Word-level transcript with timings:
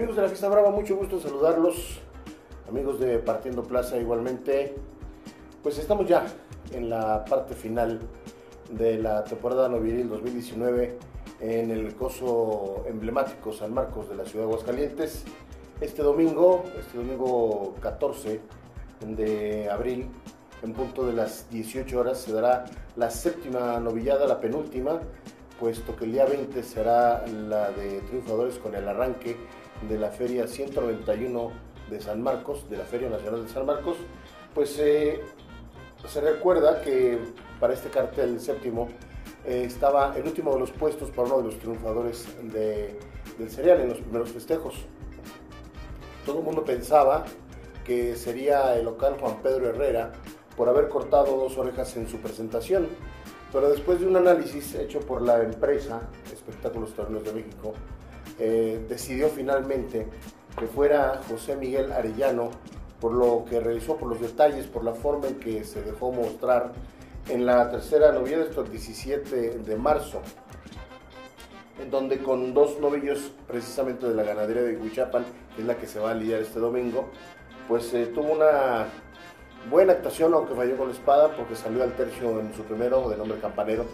Amigos 0.00 0.16
de 0.16 0.22
la 0.22 0.28
Fiesta 0.28 0.48
Brava, 0.48 0.70
mucho 0.70 0.96
gusto 0.96 1.16
en 1.16 1.22
saludarlos. 1.22 2.00
Amigos 2.66 2.98
de 3.00 3.18
Partiendo 3.18 3.64
Plaza, 3.64 3.98
igualmente. 3.98 4.74
Pues 5.62 5.76
estamos 5.76 6.08
ya 6.08 6.24
en 6.72 6.88
la 6.88 7.22
parte 7.26 7.54
final 7.54 8.00
de 8.70 8.96
la 8.96 9.24
temporada 9.24 9.68
noviril 9.68 10.08
2019 10.08 10.96
en 11.40 11.70
el 11.70 11.94
coso 11.96 12.82
emblemático 12.88 13.52
San 13.52 13.74
Marcos 13.74 14.08
de 14.08 14.14
la 14.14 14.24
ciudad 14.24 14.46
de 14.46 14.52
Aguascalientes. 14.52 15.24
Este 15.82 16.00
domingo, 16.02 16.64
este 16.78 16.96
domingo 16.96 17.74
14 17.82 18.40
de 19.06 19.68
abril, 19.68 20.08
en 20.62 20.72
punto 20.72 21.04
de 21.04 21.12
las 21.12 21.50
18 21.50 22.00
horas, 22.00 22.22
se 22.22 22.32
dará 22.32 22.64
la 22.96 23.10
séptima 23.10 23.78
novillada, 23.78 24.26
la 24.26 24.40
penúltima, 24.40 24.98
puesto 25.60 25.94
que 25.94 26.06
el 26.06 26.12
día 26.12 26.24
20 26.24 26.62
será 26.62 27.24
la 27.26 27.70
de 27.70 28.00
triunfadores 28.00 28.58
con 28.58 28.74
el 28.74 28.88
arranque 28.88 29.36
de 29.86 29.98
la 29.98 30.08
Feria 30.08 30.46
191 30.46 31.52
de 31.90 32.00
San 32.00 32.22
Marcos, 32.22 32.68
de 32.70 32.78
la 32.78 32.84
Feria 32.84 33.10
Nacional 33.10 33.44
de 33.44 33.48
San 33.50 33.66
Marcos, 33.66 33.98
pues 34.54 34.78
eh, 34.78 35.20
se 36.08 36.20
recuerda 36.22 36.80
que 36.80 37.18
para 37.60 37.74
este 37.74 37.90
cartel 37.90 38.40
séptimo 38.40 38.88
eh, 39.44 39.64
estaba 39.66 40.16
el 40.16 40.24
último 40.24 40.54
de 40.54 40.60
los 40.60 40.70
puestos 40.70 41.10
para 41.10 41.28
uno 41.28 41.38
de 41.38 41.44
los 41.44 41.58
triunfadores 41.58 42.26
del 42.42 43.50
cereal 43.50 43.82
en 43.82 43.90
los 43.90 43.98
primeros 43.98 44.30
festejos. 44.30 44.86
Todo 46.24 46.38
el 46.38 46.44
mundo 46.44 46.64
pensaba 46.64 47.24
que 47.84 48.16
sería 48.16 48.76
el 48.76 48.86
local 48.86 49.16
Juan 49.20 49.42
Pedro 49.42 49.68
Herrera 49.68 50.12
por 50.56 50.68
haber 50.68 50.88
cortado 50.88 51.36
dos 51.36 51.58
orejas 51.58 51.96
en 51.96 52.08
su 52.08 52.18
presentación, 52.18 52.88
pero 53.52 53.70
después 53.70 54.00
de 54.00 54.06
un 54.06 54.16
análisis 54.16 54.74
hecho 54.74 55.00
por 55.00 55.22
la 55.22 55.42
empresa 55.42 56.02
Espectáculos 56.32 56.94
Torneos 56.94 57.24
de 57.24 57.32
México, 57.32 57.74
eh, 58.38 58.84
decidió 58.88 59.28
finalmente 59.28 60.06
que 60.58 60.66
fuera 60.66 61.20
José 61.28 61.56
Miguel 61.56 61.92
Arellano 61.92 62.50
por 63.00 63.12
lo 63.12 63.44
que 63.48 63.60
realizó, 63.60 63.96
por 63.96 64.08
los 64.08 64.20
detalles, 64.20 64.66
por 64.66 64.84
la 64.84 64.92
forma 64.92 65.28
en 65.28 65.40
que 65.40 65.64
se 65.64 65.82
dejó 65.82 66.12
mostrar 66.12 66.72
en 67.28 67.46
la 67.46 67.70
tercera 67.70 68.12
novia 68.12 68.38
de 68.38 68.44
esto, 68.44 68.62
el 68.62 68.70
17 68.70 69.58
de 69.58 69.76
marzo, 69.76 70.20
en 71.80 71.90
donde 71.90 72.18
con 72.18 72.52
dos 72.52 72.78
novillos 72.78 73.32
precisamente 73.46 74.06
de 74.06 74.14
la 74.14 74.22
ganadería 74.22 74.62
de 74.62 74.76
Huichapan, 74.76 75.24
que 75.54 75.62
es 75.62 75.66
la 75.66 75.76
que 75.76 75.86
se 75.86 75.98
va 75.98 76.10
a 76.10 76.14
lidiar 76.14 76.40
este 76.40 76.60
domingo, 76.60 77.08
pues 77.68 77.92
eh, 77.94 78.06
tuvo 78.06 78.32
una 78.32 78.86
buena 79.68 79.92
actuación, 79.92 80.32
aunque 80.32 80.54
falló 80.54 80.76
con 80.76 80.88
la 80.88 80.94
espada, 80.94 81.36
porque 81.36 81.54
salió 81.54 81.82
al 81.82 81.92
tercio 81.94 82.40
en 82.40 82.54
su 82.54 82.62
primero 82.62 83.08
de 83.08 83.16
nombre 83.16 83.38
Campanero 83.40 83.84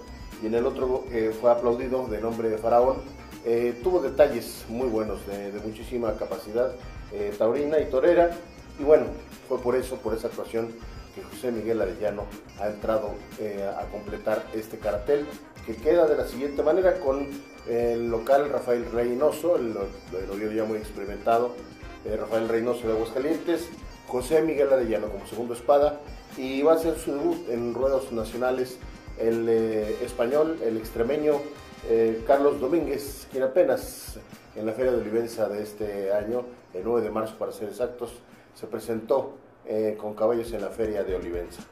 y 0.43 0.47
en 0.47 0.55
el 0.55 0.67
otro 0.67 1.05
que 1.11 1.31
fue 1.31 1.51
aplaudido 1.51 2.07
de 2.07 2.21
nombre 2.21 2.49
de 2.49 2.59
Faraón. 2.59 2.97
Eh, 3.45 3.81
tuvo 3.83 4.01
detalles 4.01 4.65
muy 4.69 4.89
buenos, 4.89 5.27
de, 5.27 5.53
muchísima 5.65 6.15
capacidad 6.15 6.73
eh, 7.13 7.35
taurina 7.39 7.79
y 7.81 7.87
torera. 7.87 8.31
Y 8.79 8.85
bueno, 8.85 9.07
fue 9.49 9.59
por 9.61 9.77
eso, 9.77 9.97
por 9.97 10.15
esa 10.15 10.29
actuación, 10.29 10.73
que 11.15 11.23
José 11.23 11.51
Miguel 11.51 11.81
Arellano 11.81 12.25
ha 12.61 12.67
entrado 12.67 13.15
eh, 13.39 13.67
a 13.79 13.85
completar 13.87 14.45
este 14.55 14.79
cartel, 14.79 15.27
que 15.65 15.75
queda 15.77 16.07
de 16.07 16.17
la 16.17 16.27
siguiente 16.27 16.63
manera 16.63 17.01
con 17.01 17.29
el 17.67 18.11
local 18.11 18.51
Rafael 18.51 18.85
Reynoso, 18.93 19.57
el, 19.57 19.75
el 20.13 20.55
ya 20.55 20.65
muy 20.65 20.79
experimentado, 20.79 21.55
Rafael 22.05 22.49
Reynoso 22.49 22.87
de 22.87 22.93
Aguascalientes, 22.93 23.69
José 24.09 24.43
Miguel 24.43 24.73
Arellano 24.73 25.09
como 25.09 25.27
segundo 25.27 25.55
espada, 25.55 26.01
y 26.37 26.63
va 26.63 26.75
a 26.75 26.79
ser 26.79 26.99
su 26.99 27.13
debut 27.13 27.49
en 27.49 27.75
ruedos 27.75 28.13
nacionales 28.13 28.79
el 29.19 29.49
español, 30.03 30.59
el 30.63 30.77
extremeño 30.77 31.41
eh, 31.89 32.25
Carlos 32.27 32.61
Domínguez, 32.61 33.29
quien 33.31 33.45
apenas 33.45 34.19
en 34.57 34.67
la 34.67 34.73
Feria 34.73 34.91
de 34.91 34.99
Olivenza 34.99 35.49
de 35.49 35.63
este 35.63 36.13
año, 36.13 36.45
el 36.75 36.83
9 36.83 37.03
de 37.03 37.11
marzo 37.11 37.37
para 37.39 37.53
ser 37.53 37.69
exactos, 37.69 38.13
se 38.55 38.67
presentó 38.67 39.35
eh, 39.67 39.97
con 40.01 40.15
caballos 40.15 40.53
en 40.53 40.63
la 40.63 40.69
Feria 40.69 41.05
de 41.05 41.15
Olivenza. 41.15 41.63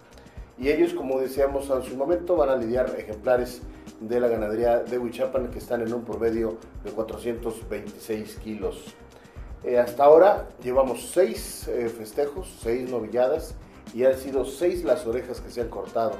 Y 0.56 0.68
ellos, 0.68 0.94
como 0.94 1.18
decíamos 1.18 1.68
en 1.68 1.82
su 1.82 1.96
momento, 1.96 2.36
van 2.36 2.50
a 2.50 2.56
lidiar 2.56 2.94
ejemplares 2.96 3.62
de 4.00 4.20
la 4.20 4.28
ganadería 4.28 4.78
de 4.78 4.98
Huichapan 4.98 5.48
que 5.50 5.58
están 5.58 5.82
en 5.82 5.92
un 5.92 6.04
promedio 6.04 6.58
de 6.84 6.92
426 6.92 8.36
kilos. 8.36 8.94
Eh, 9.64 9.78
hasta 9.78 10.04
ahora 10.04 10.48
llevamos 10.62 11.10
seis 11.10 11.70
festejos, 11.96 12.54
seis 12.60 12.90
novilladas 12.90 13.54
y 13.94 14.04
han 14.04 14.16
sido 14.18 14.44
seis 14.44 14.84
las 14.84 15.06
orejas 15.06 15.40
que 15.40 15.50
se 15.50 15.62
han 15.62 15.68
cortado 15.68 16.12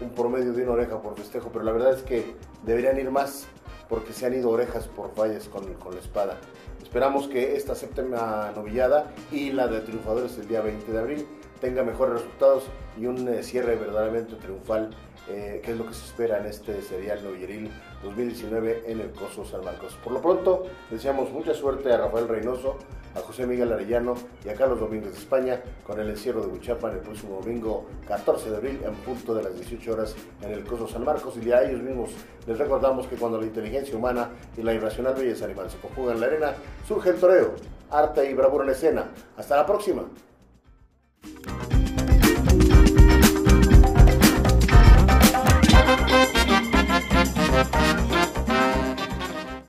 un 0.00 0.10
promedio 0.10 0.52
de 0.52 0.62
una 0.62 0.72
oreja 0.72 1.00
por 1.00 1.16
festejo, 1.16 1.50
pero 1.52 1.64
la 1.64 1.72
verdad 1.72 1.94
es 1.94 2.02
que 2.02 2.34
deberían 2.64 2.98
ir 2.98 3.10
más 3.10 3.46
porque 3.88 4.12
se 4.12 4.26
han 4.26 4.34
ido 4.34 4.50
orejas 4.50 4.86
por 4.88 5.12
fallas 5.14 5.48
con, 5.48 5.74
con 5.74 5.94
la 5.94 6.00
espada. 6.00 6.38
Esperamos 6.82 7.28
que 7.28 7.56
esta 7.56 7.74
séptima 7.74 8.52
novillada 8.54 9.12
y 9.30 9.52
la 9.52 9.68
de 9.68 9.80
triunfadores 9.80 10.38
el 10.38 10.48
día 10.48 10.60
20 10.60 10.92
de 10.92 10.98
abril 10.98 11.26
tenga 11.60 11.82
mejores 11.82 12.14
resultados 12.14 12.64
y 12.98 13.06
un 13.06 13.28
eh, 13.28 13.42
cierre 13.42 13.76
verdaderamente 13.76 14.36
triunfal, 14.36 14.90
eh, 15.28 15.60
que 15.64 15.72
es 15.72 15.78
lo 15.78 15.86
que 15.86 15.94
se 15.94 16.04
espera 16.04 16.38
en 16.38 16.46
este 16.46 16.82
serial 16.82 17.22
novilleril 17.24 17.70
2019 18.02 18.84
en 18.86 19.00
el 19.00 19.10
Coso 19.12 19.44
San 19.44 19.64
Marcos. 19.64 19.96
Por 20.04 20.12
lo 20.12 20.20
pronto, 20.20 20.64
deseamos 20.90 21.30
mucha 21.30 21.54
suerte 21.54 21.92
a 21.92 21.96
Rafael 21.96 22.28
Reynoso, 22.28 22.76
a 23.14 23.20
José 23.20 23.46
Miguel 23.46 23.72
Arellano 23.72 24.16
y 24.44 24.48
a 24.48 24.54
Carlos 24.54 24.80
Domínguez 24.80 25.12
de 25.12 25.18
España 25.18 25.62
con 25.86 25.98
el 26.00 26.10
encierro 26.10 26.42
de 26.42 26.48
Huichapan 26.48 26.92
el 26.92 26.98
próximo 26.98 27.40
domingo 27.40 27.86
14 28.06 28.50
de 28.50 28.56
abril 28.56 28.80
en 28.84 28.94
punto 28.96 29.34
de 29.34 29.44
las 29.44 29.54
18 29.54 29.92
horas 29.92 30.14
en 30.42 30.50
el 30.50 30.64
Coso 30.64 30.86
San 30.88 31.04
Marcos. 31.04 31.34
Y 31.42 31.50
a 31.52 31.62
ellos 31.62 31.80
mismos 31.80 32.10
les 32.46 32.58
recordamos 32.58 33.06
que 33.06 33.16
cuando 33.16 33.40
la 33.40 33.46
inteligencia 33.46 33.96
humana 33.96 34.30
y 34.56 34.62
la 34.62 34.74
irracional 34.74 35.14
belleza 35.14 35.46
animal 35.46 35.70
se 35.70 35.78
conjugan 35.78 36.16
en 36.16 36.20
la 36.20 36.26
arena, 36.26 36.54
surge 36.86 37.10
el 37.10 37.16
toreo, 37.16 37.54
arte 37.90 38.28
y 38.28 38.34
bravura 38.34 38.64
en 38.64 38.70
escena. 38.70 39.10
Hasta 39.36 39.56
la 39.56 39.64
próxima. 39.64 40.04